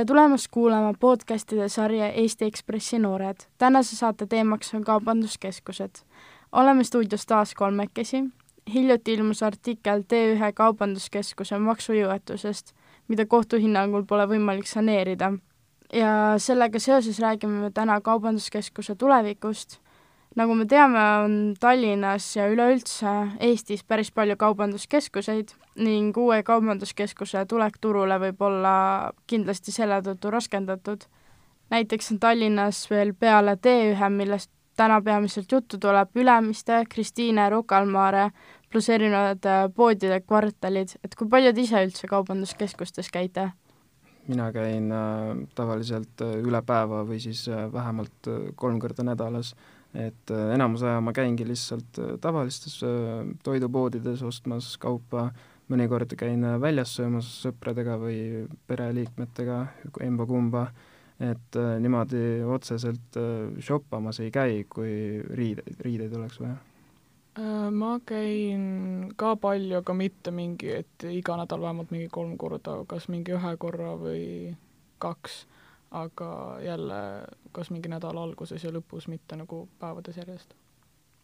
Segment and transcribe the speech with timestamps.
[0.00, 3.36] tere tulemast kuulama podcastide sarja Eesti Ekspressi noored.
[3.58, 5.90] tänase saate teemaks on kaubanduskeskused.
[6.52, 8.24] oleme stuudios taas kolmekesi.
[8.74, 12.72] hiljuti ilmus artikkel T1 kaubanduskeskuse maksujõuetusest,
[13.08, 15.32] mida kohtu hinnangul pole võimalik saneerida.
[15.92, 19.80] ja sellega seoses räägime me täna kaubanduskeskuse tulevikust
[20.38, 27.80] nagu me teame, on Tallinnas ja üleüldse Eestis päris palju kaubanduskeskuseid ning uue kaubanduskeskuse tulek
[27.80, 28.74] turule võib olla
[29.30, 31.04] kindlasti selle tõttu raskendatud.
[31.70, 37.86] näiteks on Tallinnas veel peale T1, millest täna peamiselt juttu tuleb, Ülemiste, Kristiine, Rocca al
[37.86, 38.30] Mare,
[38.70, 43.50] pluss erinevad äh, poodide kvartalid, et kui palju te ise üldse kaubanduskeskustes käite?
[44.28, 49.54] mina käin äh, tavaliselt äh, üle päeva või siis äh, vähemalt äh, kolm korda nädalas
[49.94, 55.30] et äh, enamus aja ma käingi lihtsalt äh, tavalistes äh, toidupoodides ostmas kaupa,
[55.70, 59.58] mõnikord käin väljas söömas sõpradega või pereliikmetega,
[60.02, 60.64] emba-kumba,
[61.22, 63.18] et niimoodi otseselt
[63.62, 66.56] shoppamas ei käi, kui riide, riideid oleks vaja.
[67.70, 73.06] Ma käin ka palju, aga mitte mingi, et iga nädal vähemalt mingi kolm korda, kas
[73.12, 74.56] mingi ühe korra või
[74.98, 75.44] kaks
[75.90, 80.54] aga jälle kas mingi nädala alguses ja lõpus, mitte nagu päevades järjest.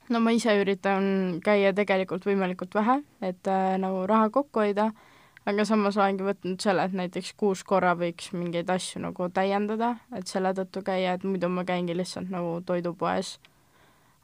[0.09, 4.91] no ma ise üritan käia tegelikult võimalikult vähe, et äh, nagu raha kokku hoida,
[5.47, 10.27] aga samas olengi võtnud selle, et näiteks kuus korra võiks mingeid asju nagu täiendada, et
[10.27, 13.39] selle tõttu käia, et muidu ma käingi lihtsalt nagu toidupoes.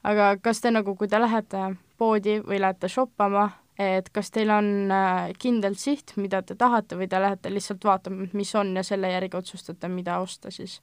[0.03, 4.91] aga kas te nagu, kui te lähete poodi või lähete shoppama, et kas teil on
[4.93, 9.11] äh, kindel siht, mida te tahate või te lähete lihtsalt vaatama, mis on ja selle
[9.11, 10.81] järgi otsustate, mida osta siis?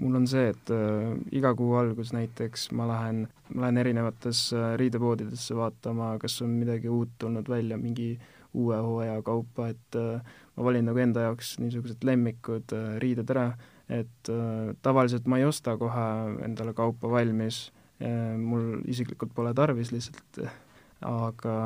[0.00, 4.70] mul on see, et äh, iga kuu algus näiteks ma lähen, ma lähen erinevatesse äh,
[4.80, 8.14] riidepoodidesse vaatama, kas on midagi uut tulnud välja, mingi
[8.54, 13.50] uue hooaja kaupa, et äh, ma valin nagu enda jaoks niisugused lemmikud äh, riided ära,
[13.92, 16.08] et äh, tavaliselt ma ei osta kohe
[16.44, 17.66] endale kaupa valmis
[18.00, 20.60] äh,, mul isiklikult pole tarvis lihtsalt äh,
[21.06, 21.56] aga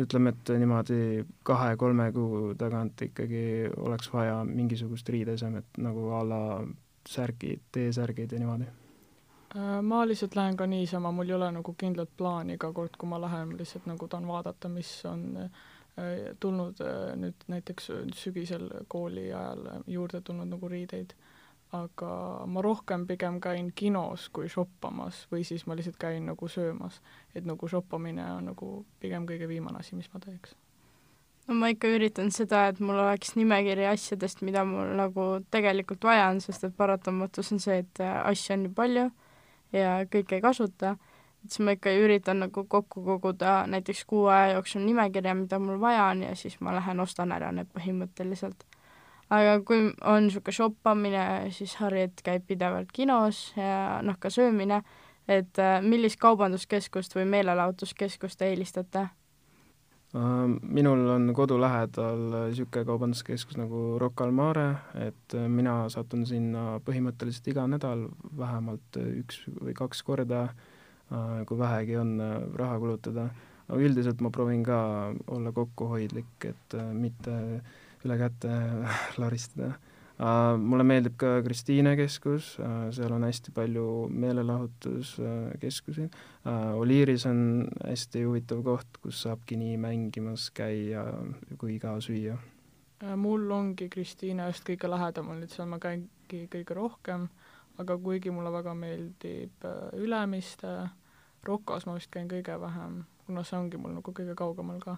[0.00, 3.44] ütleme, et niimoodi kahe-kolme kuu tagant ikkagi
[3.76, 6.40] oleks vaja mingisugust riideesemet nagu a la
[7.08, 8.70] särgid, T-särgid ja niimoodi.
[9.56, 13.08] Äh, ma lihtsalt lähen ka niisama, mul ei ole nagu kindlat plaani iga kord, kui
[13.08, 19.28] ma lähen, lihtsalt nagu tahan vaadata, mis on äh, tulnud äh, nüüd näiteks sügisel kooli
[19.30, 21.14] ajal juurde tulnud nagu riideid
[21.74, 22.10] aga
[22.46, 27.00] ma rohkem pigem käin kinos kui shoppamas või siis ma lihtsalt käin nagu söömas.
[27.34, 28.68] et nagu shoppamine on nagu
[29.00, 30.54] pigem kõige viimane asi, mis ma teeks.
[31.48, 36.28] no ma ikka üritan seda, et mul oleks nimekiri asjadest, mida mul nagu tegelikult vaja
[36.28, 39.08] on, sest et paratamatus on see, et asju on nii palju
[39.74, 40.94] ja kõike ei kasuta,
[41.44, 45.80] et siis ma ikka üritan nagu kokku koguda näiteks kuu aja jooksul nimekirja, mida mul
[45.80, 48.64] vaja on ja siis ma lähen ostan ära need põhimõtteliselt
[49.34, 51.24] aga kui on niisugune shoppamine,
[51.54, 54.80] siis Harriet käib pidevalt kinos ja noh, ka söömine,
[55.28, 59.06] et äh, millist kaubanduskeskust või meelelahutuskeskust te eelistate?
[60.14, 64.68] Äh, minul on kodu lähedal niisugune kaubanduskeskus nagu Rocca al Mare,
[65.06, 68.06] et äh, mina satun sinna põhimõtteliselt iga nädal
[68.38, 70.48] vähemalt üks või kaks korda,
[71.46, 72.16] kui vähegi on
[72.56, 73.28] raha kulutada.
[73.68, 74.78] aga üldiselt ma proovin ka
[75.30, 78.52] olla kokkuhoidlik, et mitte äh, üle käte
[79.22, 79.72] laristada
[80.18, 80.56] uh,.
[80.60, 86.74] mulle meeldib ka Kristiine keskus uh,, seal on hästi palju meelelahutuskeskusi uh,.
[86.80, 87.40] Oliiris on
[87.84, 91.04] hästi huvitav koht, kus saabki nii mängimas käia
[91.58, 92.36] kui ka süüa.
[93.16, 97.28] mul ongi Kristiine just kõige lähedamal, et seal ma käingi kõige rohkem,
[97.78, 100.76] aga kuigi mulle väga meeldib Ülemiste,
[101.44, 104.96] Rokos ma vist käin kõige vähem, kuna see ongi mul nagu kõige kaugemal ka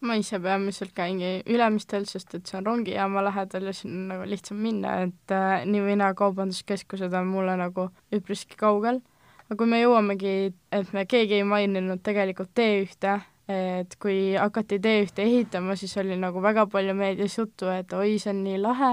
[0.00, 4.28] ma ise peamiselt käingi Ülemistel, sest et see on rongijaama lähedal ja siin on nagu
[4.28, 9.02] lihtsam minna, et äh, nii või naa kaubanduskeskused on mulle nagu üpriski kaugel.
[9.46, 13.16] aga kui me jõuamegi, et me keegi ei maininud tegelikult T1-e,
[13.50, 18.32] et kui hakati T1-e ehitama, siis oli nagu väga palju meedias juttu, et oi, see
[18.32, 18.92] on nii lahe,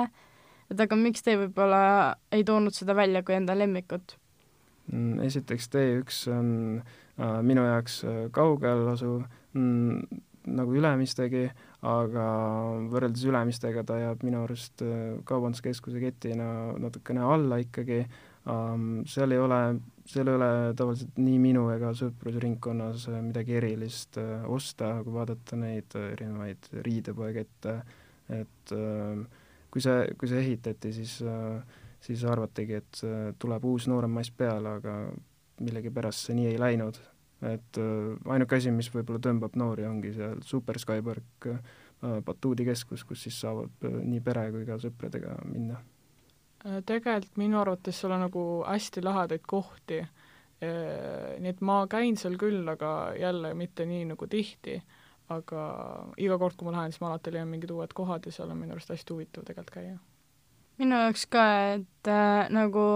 [0.72, 1.82] et aga miks te võib-olla
[2.34, 4.18] ei toonud seda välja kui enda lemmikut?
[4.92, 6.50] Mm, esiteks T1 on
[7.20, 9.22] äh, minu jaoks äh, kaugel asuv
[9.54, 11.46] mm,, nagu Ülemistegi,
[11.88, 12.26] aga
[12.92, 16.50] võrreldes Ülemistega ta jääb minu arust äh, kaubanduskeskuse ketina
[16.82, 18.04] natukene alla ikkagi.
[18.48, 19.60] Um,, seal ei ole,
[20.08, 25.60] seal ei ole tavaliselt nii minu ega sõprusringkonnas äh, midagi erilist uh, osta, kui vaadata
[25.60, 27.76] neid erinevaid riidepoekette,
[28.38, 29.20] et uh,
[29.74, 31.60] kui see, kui see ehitati, siis uh,
[32.08, 33.00] siis arvatigi, et
[33.42, 34.96] tuleb uus noorem mass peale, aga
[35.66, 37.00] millegipärast see nii ei läinud
[37.46, 43.28] et äh, ainuke asi, mis võib-olla tõmbab noori, ongi seal Super Skypark, äh, batuudikeskus, kus
[43.28, 45.82] siis saavad äh, nii pere kui ka sõpradega minna.
[46.86, 50.02] tegelikult minu arvates seal on nagu hästi lahedaid kohti,
[50.58, 54.80] nii et ma käin seal küll, aga jälle mitte nii nagu tihti,
[55.30, 55.62] aga
[56.18, 58.58] iga kord, kui ma lähen, siis ma alati leian mingid uued kohad ja seal on
[58.58, 60.00] minu arust hästi huvitav tegelikult käia.
[60.82, 61.46] minu jaoks ka,
[61.78, 62.88] et äh, nagu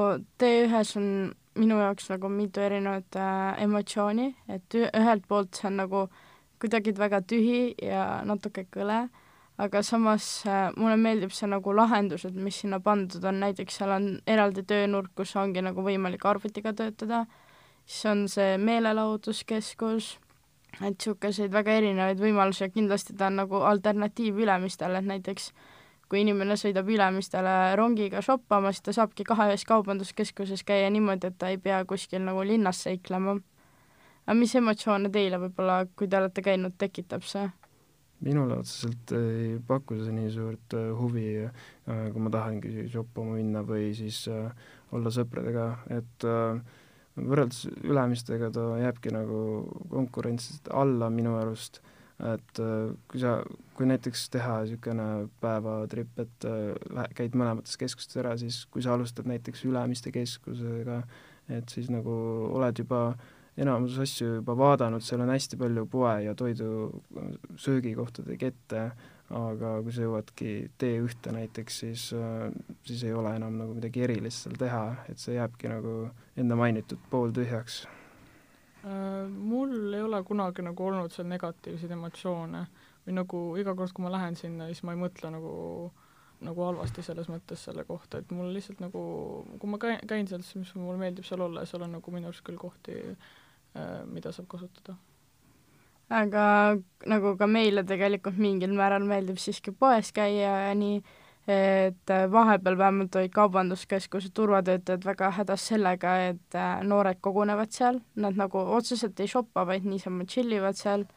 [0.42, 1.08] T1-s on
[1.60, 6.06] minu jaoks nagu mitu erinevat äh, emotsiooni, et ühelt poolt see on nagu
[6.62, 9.02] kuidagi väga tühi ja natuke kõle,
[9.62, 14.08] aga samas äh, mulle meeldib see nagu lahendused, mis sinna pandud on, näiteks seal on
[14.28, 17.26] eraldi töönurk, kus ongi nagu võimalik arvutiga töötada,
[17.86, 20.16] siis on see meelelahutuskeskus,
[20.80, 25.81] et niisuguseid väga erinevaid võimalusi ja kindlasti ta on nagu alternatiiv Ülemistele, et näiteks äh,
[26.12, 31.48] kui inimene sõidab Ülemistele rongiga shoppama, siis ta saabki kahes kaubanduskeskuses käia niimoodi, et ta
[31.54, 33.38] ei pea kuskil nagu linnas seiklema.
[34.26, 37.48] aga mis emotsioone teile võib-olla, kui te olete käinud, tekitab see?
[38.22, 43.64] minule otseselt ei paku see nii suurt äh, huvi, äh, kui ma tahangi shoppama minna
[43.66, 44.52] või siis äh,
[44.92, 45.66] olla sõpradega,
[45.96, 46.26] et
[47.16, 49.40] võrreldes Ülemistega ta jääbki nagu
[49.90, 51.80] konkurentsist alla minu arust
[52.22, 53.36] et äh, kui sa,
[53.78, 55.08] kui näiteks teha niisugune
[55.42, 61.02] päevatripp, et äh, käid mõlemates keskustes ära, siis kui sa alustad näiteks Ülemiste keskusega,
[61.52, 62.14] et siis nagu
[62.52, 63.02] oled juba
[63.62, 66.92] enamus asju juba vaadanud, seal on hästi palju poe- ja toidu
[67.60, 68.84] söögikohtade kette,
[69.32, 72.52] aga kui sa jõuadki T1-te näiteks, siis, äh,
[72.86, 75.96] siis ei ole enam nagu midagi erilist seal teha, et see jääbki nagu
[76.38, 77.86] enne mainitud pooltühjaks
[78.84, 82.64] mul ei ole kunagi nagu olnud seal negatiivseid emotsioone
[83.06, 85.54] või nagu iga kord, kui ma lähen sinna, siis ma ei mõtle nagu
[86.42, 89.02] nagu halvasti selles mõttes selle kohta, et mul lihtsalt nagu,
[89.62, 92.32] kui ma käin, käin seal, siis mulle meeldib seal olla ja seal on nagu minu
[92.32, 92.98] arust küll kohti,
[93.78, 94.98] äh, mida saab kasutada.
[96.12, 96.76] aga
[97.08, 100.98] nagu ka meile tegelikult mingil määral meeldib siiski poes käia ja nii
[101.48, 108.00] et äh, vahepeal vähemalt olid kaubanduskeskuse turvatöötajad väga hädas sellega, et äh, noored kogunevad seal,
[108.16, 111.08] nad nagu otseselt ei shoppa, vaid niisama chill ivad seal,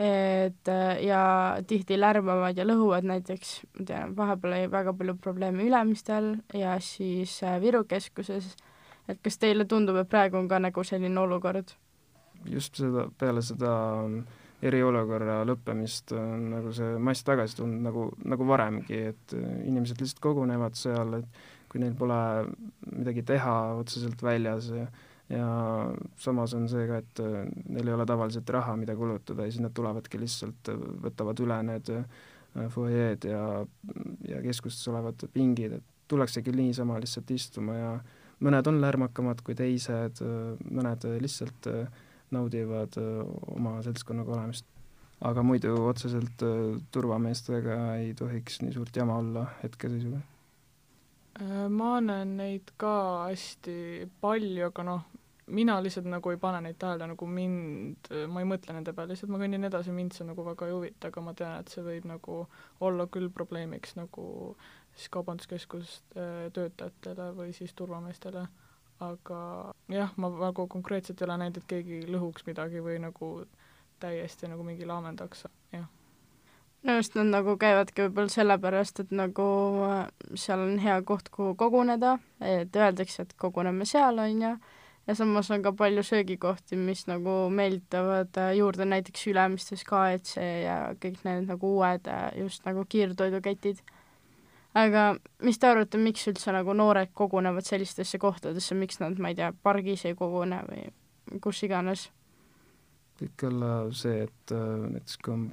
[0.00, 1.22] et äh, ja
[1.66, 7.38] tihti lärmavad ja lõhuvad näiteks, ma tean, vahepeal oli väga palju probleeme Ülemistel ja siis
[7.62, 8.56] Viru keskuses,
[9.08, 11.76] et kas teile tundub, et praegu on ka nagu selline olukord?
[12.48, 13.70] just seda, peale seda
[14.00, 20.22] äh, eriolukorra lõppemist on nagu see mass tagasi tulnud nagu, nagu varemgi, et inimesed lihtsalt
[20.24, 22.18] kogunevad seal, et kui neil pole
[22.90, 24.86] midagi teha otseselt väljas ja,
[25.30, 25.46] ja
[26.20, 27.22] samas on see ka, et
[27.70, 30.72] neil ei ole tavaliselt raha, mida kulutada ja siis nad tulevadki lihtsalt,
[31.06, 31.94] võtavad üle need
[32.74, 33.44] fuajeed ja,
[34.28, 37.90] ja keskustes olevad pingid, et tullaksegi niisama lihtsalt istuma ja
[38.42, 40.20] mõned on lärmakamad kui teised,
[40.66, 42.00] mõned lihtsalt äh,
[42.34, 42.98] naudivad
[43.56, 44.66] oma seltskonnaga olemist.
[45.20, 46.42] aga muidu otseselt
[46.92, 50.20] turvameestega ei tohiks nii suurt jama olla hetkeseisuga.
[51.68, 52.94] ma näen neid ka
[53.28, 53.74] hästi
[54.20, 55.04] palju, aga noh,
[55.50, 59.32] mina lihtsalt nagu ei pane neid tähele, nagu mind, ma ei mõtle nende peale, lihtsalt
[59.32, 62.06] ma kõnnin edasi, mind see nagu väga ei huvita, aga ma tean, et see võib
[62.10, 62.40] nagu
[62.86, 64.24] olla küll probleemiks nagu
[64.94, 66.26] siis kaubanduskeskuste
[66.56, 68.46] töötajatele või siis turvameestele
[69.00, 69.40] aga
[69.88, 73.30] jah, ma nagu konkreetselt ei ole näinud, et keegi lõhuks midagi või nagu
[74.00, 75.86] täiesti nagu mingi laamendaks, jah.
[76.82, 79.46] minu arust nad nagu käivadki võib-olla sellepärast, et nagu
[79.86, 80.04] äh,
[80.34, 84.52] seal on hea koht, kuhu koguneda, et öeldakse, et koguneme seal, on ju,
[85.08, 90.76] ja samas on ka palju söögikohti, mis nagu meelitavad äh, juurde näiteks Ülemistes KEC ja
[91.00, 93.80] kõik need nagu uued äh, just nagu kiirtoiduketid
[94.78, 95.04] aga
[95.46, 99.52] mis te arvate, miks üldse nagu noored kogunevad sellistesse kohtadesse, miks nad, ma ei tea,
[99.66, 102.08] pargis ei kogune või kus iganes?
[103.20, 105.48] võib olla see, et äh, näiteks kui on,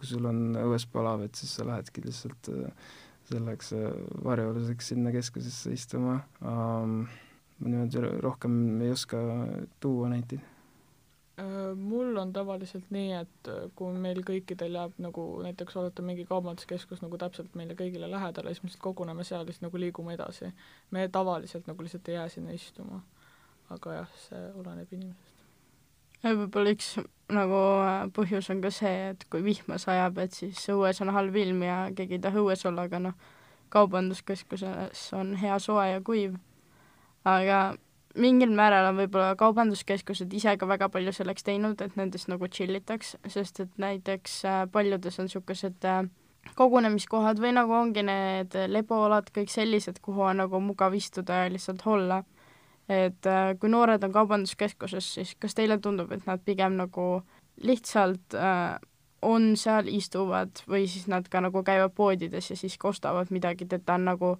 [0.00, 2.94] kui sul on õues palav, et siis sa lähedki lihtsalt äh,
[3.30, 3.92] selleks äh,
[4.24, 7.04] varjualuseks sinna keskusesse istuma um,.
[7.62, 9.20] ma niimoodi rohkem ei oska
[9.78, 10.51] tuua näiteid Äh,
[11.76, 17.00] mul on tavaliselt nii, et äh, kui meil kõikidel jääb nagu näiteks oodata mingi kaubanduskeskus
[17.00, 20.52] nagu täpselt meile kõigile lähedale, siis me lihtsalt koguneme seal, siis nagu liigume edasi.
[20.90, 23.02] me tavaliselt nagu lihtsalt ei jää sinna istuma.
[23.70, 25.36] aga jah, see oleneb inimesest.
[26.22, 26.90] võib-olla üks
[27.32, 31.36] nagu äh, põhjus on ka see, et kui vihma sajab, et siis õues on halb
[31.36, 33.16] ilm ja keegi ei taha õues olla, aga noh,
[33.72, 36.36] kaubanduskeskuses on hea soe ja kuiv.
[37.24, 37.74] aga
[38.18, 42.76] mingil määral on võib-olla kaubanduskeskused ise ka väga palju selleks teinud, et nendes nagu chill
[42.78, 46.04] itaks, sest et näiteks äh, paljudes on niisugused äh,
[46.58, 51.86] kogunemiskohad või nagu ongi need leboalad, kõik sellised, kuhu on nagu mugav istuda ja lihtsalt
[51.86, 52.22] olla.
[52.88, 57.22] et äh, kui noored on kaubanduskeskuses, siis kas teile tundub, et nad pigem nagu
[57.62, 58.34] lihtsalt
[59.22, 63.84] on seal, istuvad või siis nad ka nagu käivad poodides ja siis ostavad midagi, et
[63.86, 64.32] ta on nagu,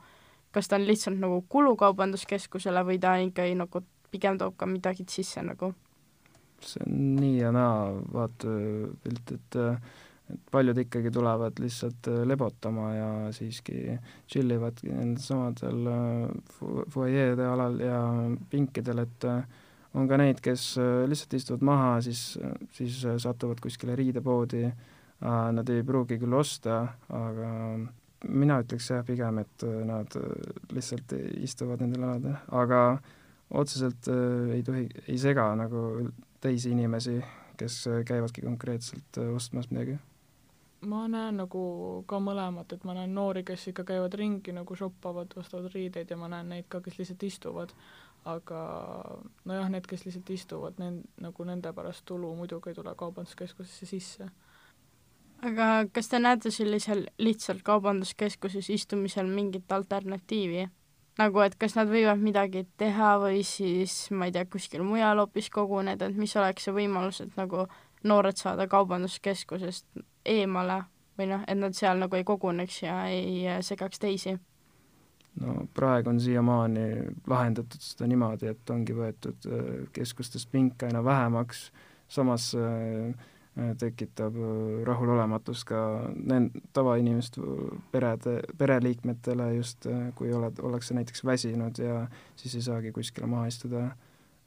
[0.53, 5.07] kas ta on lihtsalt nagu kulu kaubanduskeskusele või ta ikkagi nagu pigem toob ka midagi
[5.09, 5.73] sisse nagu?
[6.63, 9.57] see on nii ja naa vaatepilt, et
[10.33, 13.97] et paljud ikkagi tulevad lihtsalt lebotama ja siiski
[14.31, 14.79] chill ivad
[15.21, 15.91] samadel
[16.95, 17.99] fuajeede alal ja
[18.51, 19.27] pinkidel, et
[19.99, 20.77] on ka neid, kes
[21.11, 22.39] lihtsalt istuvad maha, siis,
[22.73, 24.63] siis satuvad kuskile riidepoodi,
[25.59, 26.79] nad ei pruugi küll osta,
[27.13, 27.51] aga
[28.29, 30.15] mina ütleks jah, pigem, et nad
[30.73, 32.83] lihtsalt istuvad nendel aladel, aga
[33.51, 34.09] otseselt
[34.55, 36.07] ei tohi, ei sega nagu
[36.43, 37.19] teisi inimesi,
[37.57, 39.99] kes käivadki konkreetselt äh, ostmas midagi?
[40.83, 41.61] ma näen nagu
[42.11, 46.17] ka mõlemat, et ma näen noori, kes ikka käivad ringi nagu shoppavad, ostavad riideid ja
[46.19, 47.77] ma näen neid ka, kes lihtsalt istuvad.
[48.25, 48.59] aga
[49.51, 54.29] nojah, need, kes lihtsalt istuvad, need nagu nende pärast tulu muidugi ei tule kaubanduskeskusesse sisse.
[55.43, 60.69] Aga kas te näete sellisel lihtsalt kaubanduskeskuses istumisel mingit alternatiivi?
[61.19, 65.51] nagu et kas nad võivad midagi teha või siis ma ei tea, kuskil mujal hoopis
[65.53, 67.67] koguneda, et mis oleks see võimalus, et nagu
[68.09, 70.79] noored saada kaubanduskeskusest eemale
[71.21, 74.39] või noh, et nad seal nagu ei koguneks ja ei segaks teisi?
[75.41, 76.87] no praegu on siiamaani
[77.29, 81.71] lahendatud seda niimoodi, et ongi võetud äh, keskustest pinke aina vähemaks,
[82.09, 83.13] samas Äh,
[83.53, 85.81] tekitab äh, rahulolematust ka
[86.17, 87.43] nend-, tavainimeste,
[87.93, 92.07] perede, pereliikmetele just, äh, kui oled, ollakse näiteks väsinud ja
[92.37, 93.91] siis ei saagi kuskile maha istuda,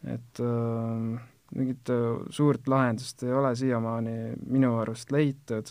[0.09, 1.21] et äh,
[1.55, 1.91] mingit
[2.33, 4.15] suurt lahendust ei ole siiamaani
[4.49, 5.69] minu arust leitud,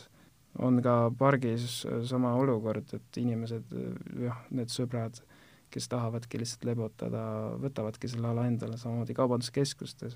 [0.63, 3.75] on ka pargis sama olukord, et inimesed,
[4.23, 5.19] jah, need sõbrad,
[5.75, 7.25] kes tahavadki lihtsalt lebotada,
[7.59, 10.15] võtavadki selle ala endale, samamoodi kaubanduskeskustes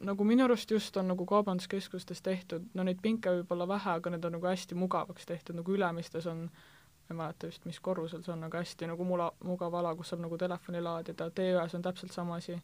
[0.00, 4.12] nagu minu arust just on nagu kaubanduskeskustes tehtud, no neid pinke võib olla vähe, aga
[4.14, 8.22] need on nagu hästi mugavaks tehtud, nagu Ülemistes on, ma ei mäleta vist, mis korrusel
[8.24, 11.84] see on, aga hästi nagu mula, mugav ala, kus saab nagu telefoni laadida, T1-s on
[11.84, 12.56] täpselt sama asi,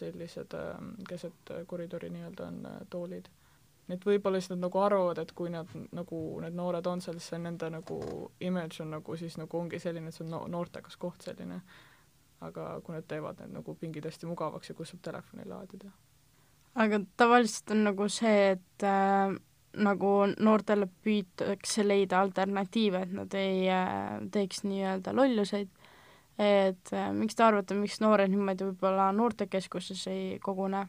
[0.00, 0.72] sellised äh,
[1.08, 3.30] keset koridori nii-öelda on äh, toolid.
[3.90, 7.32] et võib-olla siis nad nagu arvavad, et kui nad nagu, need noored on seal, siis
[7.34, 8.02] see nende nagu
[8.40, 11.62] image on nagu siis nagu ongi selline, et see on no noortekas koht selline.
[12.40, 15.90] aga kui nad teevad need nagu pingid hästi mugavaks ja kus saab telefoni laadida
[16.74, 19.34] aga tavaliselt on nagu see, et äh,
[19.80, 25.70] nagu noortele püütakse leida alternatiive, et nad ei äh, teeks nii-öelda lolluseid,
[26.40, 30.86] et äh, miks te arvate, miks noored niimoodi võib-olla noortekeskuses ei kogune?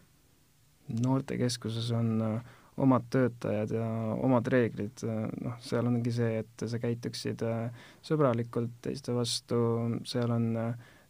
[1.05, 3.87] noortekeskuses on äh, omad töötajad ja
[4.25, 9.61] omad reeglid, äh, noh, seal ongi see, et sa käituksid äh, sõbralikult teiste vastu,
[10.09, 10.49] seal on,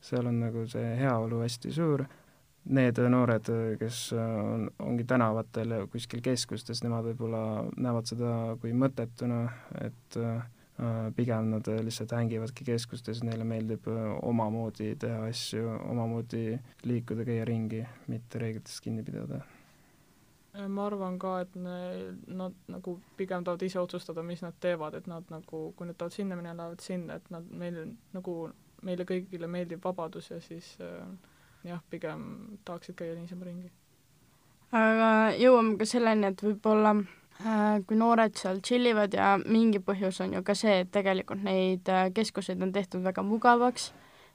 [0.01, 2.06] seal on nagu see heaolu hästi suur
[2.70, 3.50] need noored,
[3.80, 7.44] kes on, ongi tänavatel ja kuskil keskustes, nemad võib-olla
[7.77, 9.46] näevad seda kui mõttetuna,
[9.82, 10.44] et äh,
[11.15, 13.88] pigem nad lihtsalt hängivadki keskustes, neile meeldib
[14.22, 19.41] omamoodi teha asju, omamoodi liikuda, käia ringi, mitte reeglitest kinni pidada.
[20.68, 25.24] ma arvan ka, et nad nagu pigem tahavad ise otsustada, mis nad teevad, et nad
[25.32, 27.77] nagu, kui nad tahavad sinna minna, lähevad sinna, et nad, meil
[28.13, 28.36] nagu,
[28.82, 31.06] meile kõigile meeldib vabadus ja siis äh,
[31.68, 33.72] jah, pigem tahaksid käia niisama ringi.
[34.72, 40.38] aga jõuame ka selleni, et võib-olla äh, kui noored seal tšillivad ja mingi põhjus on
[40.38, 43.91] ju ka see, et tegelikult neid äh, keskuseid on tehtud väga mugavaks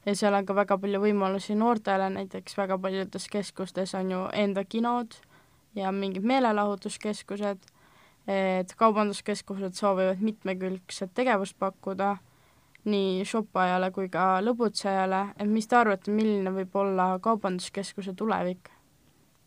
[0.06, 4.64] ja seal on ka väga palju võimalusi noortele, näiteks väga paljudes keskustes on ju enda
[4.64, 5.16] kinod
[5.76, 7.66] ja mingid meelelahutuskeskused,
[8.26, 12.16] et kaubanduskeskused soovivad mitmekülgset tegevust pakkuda
[12.86, 18.70] nii shoppajale kui ka lõbutsejale, et mis te arvate, milline võib olla kaubanduskeskuse tulevik?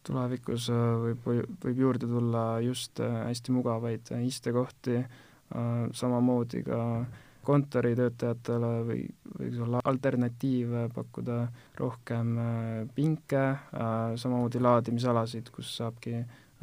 [0.07, 1.25] tulevikus äh, võib,
[1.63, 5.01] võib juurde tulla just äh, hästi mugavaid äh, istekohti,
[5.97, 6.79] samamoodi ka
[7.47, 8.99] kontoritöötajatele või,
[9.39, 11.37] võiks olla alternatiiv pakkuda
[11.79, 12.35] rohkem
[12.93, 13.41] pinke,
[14.21, 16.19] samamoodi laadimisalasid, kus saabki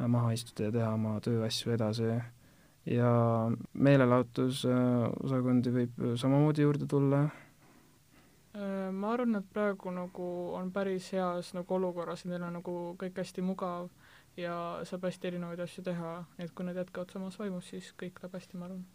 [0.07, 2.07] maha istuda ja teha oma tööasju edasi
[2.87, 3.11] ja
[3.73, 7.25] meelelahutusosakondi võib samamoodi juurde tulla.
[8.57, 10.27] Äh, ma arvan, et praegu nagu
[10.57, 13.89] on päris heas nagu olukorras, neil on nagu kõik hästi mugav
[14.39, 14.55] ja
[14.87, 18.57] saab hästi erinevaid asju teha, et kui nad jätkavad samas vaimus, siis kõik läheb hästi,
[18.57, 18.85] ma arvan.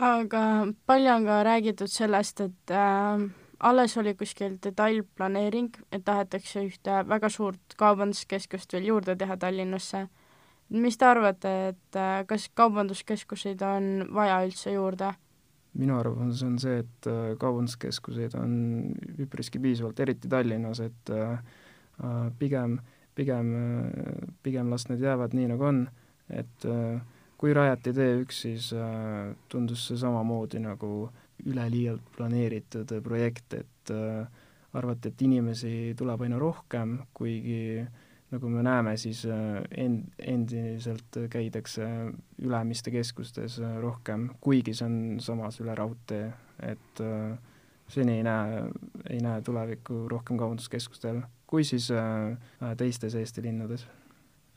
[0.00, 0.42] aga
[0.86, 3.28] palju on ka räägitud sellest, et äh,
[3.60, 10.08] alles oli kuskil detailplaneering, et tahetakse ühte väga suurt kaubanduskeskust veel juurde teha Tallinnasse
[10.70, 15.14] mis te arvate, et äh, kas kaubanduskeskuseid on vaja üldse juurde?
[15.78, 18.54] minu arvamus on see, et äh, kaubanduskeskuseid on
[19.22, 21.38] üpriski piisavalt, eriti Tallinnas, et äh,
[22.38, 22.80] pigem,
[23.14, 23.54] pigem,
[24.42, 25.84] pigem las need jäävad nii, nagu on,
[26.30, 26.66] et
[27.40, 31.08] kui rajati T1, siis äh, tundus see samamoodi nagu
[31.48, 34.26] üleliialt planeeritud projekt, et äh,
[34.76, 37.80] arvati, et inimesi tuleb aina rohkem, kuigi
[38.30, 41.86] nagu me näeme, siis äh, end-, endiselt käidakse
[42.38, 46.30] Ülemiste keskustes äh, rohkem, kuigi see on samas üle raudtee,
[46.62, 47.38] et äh,
[47.90, 48.62] seni ei näe,
[49.10, 51.88] ei näe tulevikku rohkem kaubanduskeskustel, kui siis
[52.78, 53.86] teistes Eesti linnades.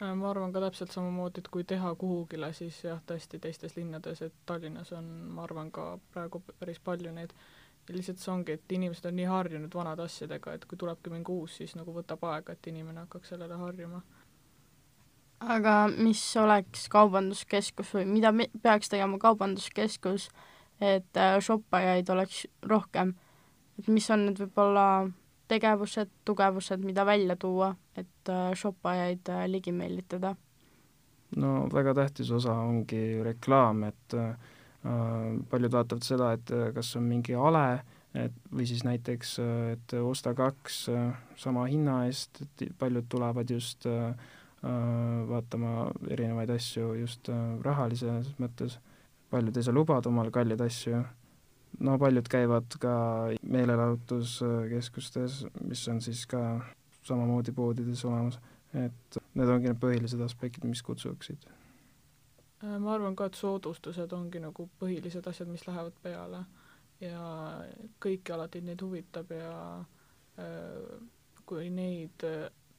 [0.03, 4.33] Ma arvan ka täpselt samamoodi, et kui teha kuhugile, siis jah, tõesti teistes linnades, et
[4.45, 7.33] Tallinnas on, ma arvan, ka praegu päris palju neid
[7.89, 11.31] ja lihtsalt see ongi, et inimesed on nii harjunud vanade asjadega, et kui tulebki mingi
[11.31, 14.01] uus, siis nagu võtab aega, et inimene hakkaks sellele harjuma.
[15.43, 20.29] aga mis oleks kaubanduskeskus või mida peaks tegema kaubanduskeskus,
[20.79, 23.13] et äh, shoppajaid oleks rohkem,
[23.79, 25.09] et mis on need võib-olla
[25.51, 30.35] tegevused, tugevused, mida välja tuua, et äh, shoppajaid äh, ligi meelitada?
[31.35, 34.52] no väga tähtis osa ongi reklaam, et äh, Äh,
[35.49, 39.95] paljud vaatavad seda, et äh, kas on mingi ale, et või siis näiteks, äh, et
[39.99, 40.85] osta kaks
[41.39, 43.87] sama hinna eest, et paljud tulevad just
[44.63, 47.27] vaatama erinevaid asju just
[47.65, 48.77] rahalises mõttes,
[49.27, 51.01] paljud ei saa lubada omale kalleid asju,
[51.83, 52.93] no paljud käivad ka
[53.43, 56.61] meelelahutuskeskustes, mis on siis ka
[57.03, 58.39] samamoodi poodides olemas,
[58.71, 61.43] et need ongi need põhilised aspektid, mis kutsuksid.
[61.43, 61.62] Äh,
[62.63, 66.43] ma arvan ka, et soodustused ongi nagu põhilised asjad, mis lähevad peale
[67.03, 67.24] ja
[68.03, 69.55] kõiki alati neid huvitab ja
[70.39, 70.93] äh,
[71.46, 72.24] kui neid,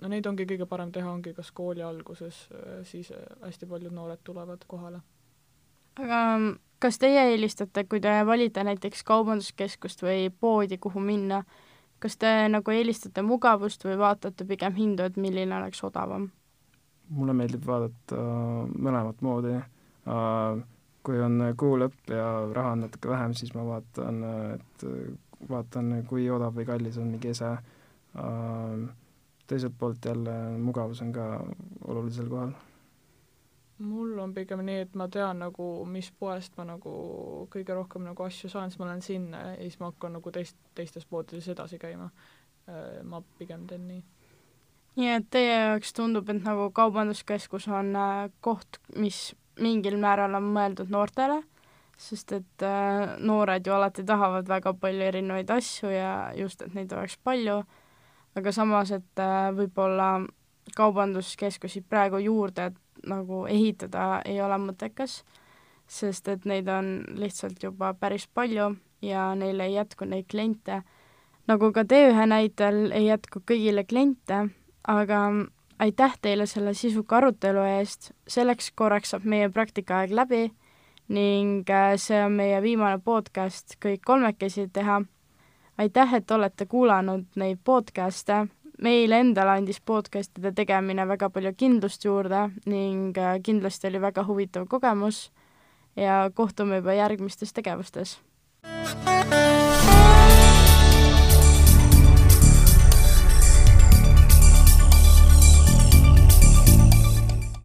[0.00, 3.12] no neid ongi kõige parem teha, ongi kas kooli alguses, äh, siis
[3.42, 5.02] hästi paljud noored tulevad kohale.
[6.00, 11.42] aga mm, kas teie eelistate, kui te valite näiteks kaubanduskeskust või poodi, kuhu minna,
[12.00, 16.30] kas te nagu eelistate mugavust või vaatate pigem hindu, et milline oleks odavam?
[17.14, 18.16] mulle meeldib vaadata
[18.80, 19.73] mõlemat moodi Äh,
[21.04, 24.20] kui on kuu lõpp ja raha on natuke vähem, siis ma vaatan,
[24.54, 24.84] et
[25.48, 27.54] vaatan, kui odav või kallis on mingi ese.
[28.14, 28.84] Äh,
[29.46, 31.26] teiselt poolt jälle mugavus on ka
[31.88, 32.54] olulisel kohal
[33.78, 36.92] mul on pigem nii, et ma tean nagu, mis poest ma nagu
[37.52, 40.56] kõige rohkem nagu asju saan, siis ma lähen sinna ja siis ma hakkan nagu teist,
[40.78, 42.10] teistes poodides edasi käima.
[42.70, 44.02] Äh, ma pigem teen nii.
[44.96, 47.92] nii et teie jaoks tundub, et nagu kaubanduskeskus on
[48.40, 51.42] koht, mis mingil määral on mõeldud noortele,
[52.00, 56.92] sest et äh, noored ju alati tahavad väga palju erinevaid asju ja just, et neid
[56.92, 57.60] oleks palju,
[58.34, 60.24] aga samas, et äh, võib-olla
[60.74, 62.72] kaubanduskeskusi praegu juurde
[63.06, 65.22] nagu ehitada ei ole mõttekas,
[65.86, 68.72] sest et neid on lihtsalt juba päris palju
[69.04, 70.82] ja neil ei jätku neid kliente.
[71.46, 74.48] nagu ka T1 näitel ei jätku kõigile kliente,
[74.88, 75.18] aga
[75.78, 80.44] aitäh teile selle sisuka arutelu eest, selleks korraks saab meie praktikaaeg läbi
[81.08, 85.02] ning äh, see on meie viimane podcast kõik kolmekesi teha.
[85.78, 88.46] aitäh, et olete kuulanud neid podcast'e,
[88.82, 94.66] meile endale andis podcast'ide tegemine väga palju kindlust juurde ning äh, kindlasti oli väga huvitav
[94.66, 95.30] kogemus
[95.96, 98.18] ja kohtume juba järgmistes tegevustes.